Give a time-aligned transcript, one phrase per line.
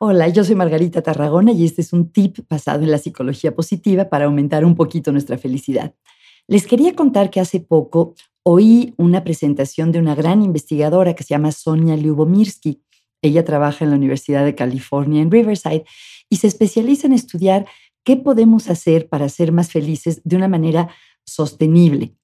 [0.00, 4.08] Hola, yo soy Margarita Tarragona y este es un tip basado en la psicología positiva
[4.08, 5.94] para aumentar un poquito nuestra felicidad.
[6.46, 11.34] Les quería contar que hace poco oí una presentación de una gran investigadora que se
[11.34, 12.82] llama Sonia Lyubomirsky.
[13.22, 15.84] Ella trabaja en la Universidad de California en Riverside
[16.28, 17.66] y se especializa en estudiar
[18.04, 20.88] qué podemos hacer para ser más felices de una manera
[21.24, 22.14] sostenible,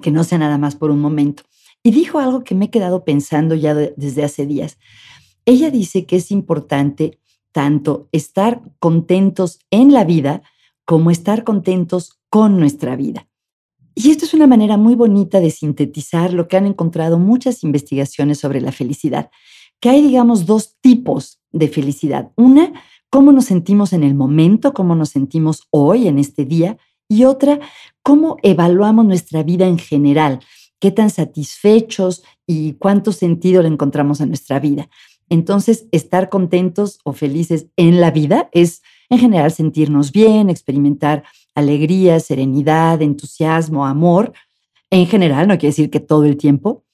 [0.00, 1.42] que no sea nada más por un momento.
[1.82, 4.78] Y dijo algo que me he quedado pensando ya desde hace días.
[5.44, 7.18] Ella dice que es importante
[7.52, 10.42] tanto estar contentos en la vida
[10.84, 13.28] como estar contentos con nuestra vida.
[13.94, 18.38] Y esto es una manera muy bonita de sintetizar lo que han encontrado muchas investigaciones
[18.38, 19.30] sobre la felicidad,
[19.80, 22.32] que hay, digamos, dos tipos de felicidad.
[22.36, 22.72] Una,
[23.10, 27.60] cómo nos sentimos en el momento, cómo nos sentimos hoy, en este día, y otra,
[28.02, 30.40] cómo evaluamos nuestra vida en general,
[30.78, 34.88] qué tan satisfechos y cuánto sentido le encontramos a nuestra vida.
[35.30, 42.20] Entonces, estar contentos o felices en la vida es, en general, sentirnos bien, experimentar alegría,
[42.20, 44.32] serenidad, entusiasmo, amor,
[44.90, 46.84] en general, no quiere decir que todo el tiempo.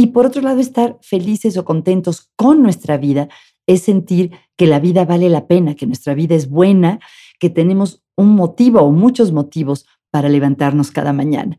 [0.00, 3.28] Y por otro lado, estar felices o contentos con nuestra vida
[3.66, 7.00] es sentir que la vida vale la pena, que nuestra vida es buena,
[7.40, 11.58] que tenemos un motivo o muchos motivos para levantarnos cada mañana.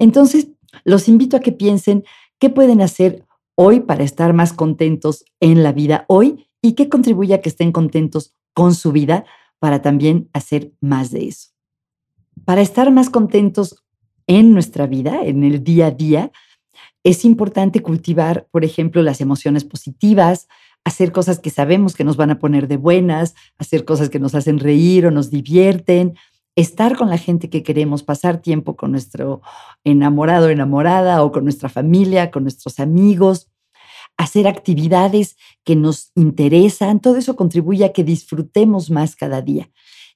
[0.00, 0.48] Entonces,
[0.82, 2.02] los invito a que piensen
[2.40, 7.34] qué pueden hacer hoy para estar más contentos en la vida hoy y qué contribuye
[7.34, 9.24] a que estén contentos con su vida
[9.60, 11.50] para también hacer más de eso.
[12.44, 13.84] Para estar más contentos
[14.26, 16.32] en nuestra vida, en el día a día,
[17.06, 20.48] es importante cultivar, por ejemplo, las emociones positivas,
[20.82, 24.34] hacer cosas que sabemos que nos van a poner de buenas, hacer cosas que nos
[24.34, 26.16] hacen reír o nos divierten,
[26.56, 29.40] estar con la gente que queremos, pasar tiempo con nuestro
[29.84, 33.52] enamorado, enamorada o con nuestra familia, con nuestros amigos,
[34.16, 39.70] hacer actividades que nos interesan, todo eso contribuye a que disfrutemos más cada día.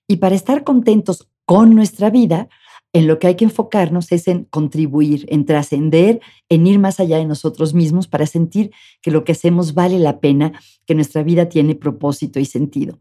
[0.08, 2.48] Y para estar contentos con nuestra vida,
[2.92, 7.18] en lo que hay que enfocarnos es en contribuir, en trascender, en ir más allá
[7.18, 10.52] de nosotros mismos para sentir que lo que hacemos vale la pena,
[10.86, 12.98] que nuestra vida tiene propósito y sentido.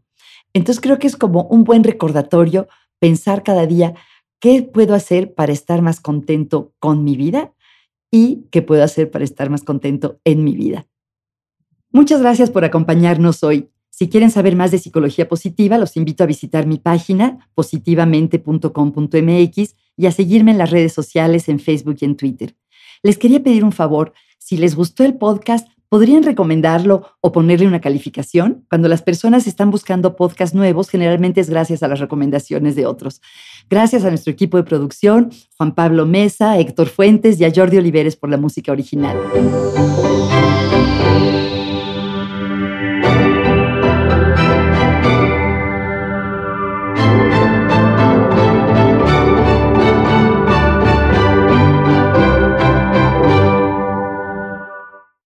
[0.52, 2.68] Entonces creo que es como un buen recordatorio
[2.98, 3.94] pensar cada día
[4.38, 7.52] qué puedo hacer para estar más contento con mi vida
[8.10, 10.86] y qué puedo hacer para estar más contento en mi vida.
[11.92, 13.70] Muchas gracias por acompañarnos hoy.
[13.90, 20.06] Si quieren saber más de psicología positiva, los invito a visitar mi página positivamente.com.mx y
[20.06, 22.56] a seguirme en las redes sociales en Facebook y en Twitter.
[23.02, 27.82] Les quería pedir un favor, si les gustó el podcast, ¿podrían recomendarlo o ponerle una
[27.82, 28.64] calificación?
[28.70, 33.20] Cuando las personas están buscando podcasts nuevos, generalmente es gracias a las recomendaciones de otros.
[33.68, 38.16] Gracias a nuestro equipo de producción, Juan Pablo Mesa, Héctor Fuentes y a Jordi Oliveres
[38.16, 39.18] por la música original.